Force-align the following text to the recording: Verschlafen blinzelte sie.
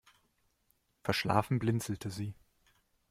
Verschlafen 1.03 1.59
blinzelte 1.59 2.09
sie. 2.09 2.33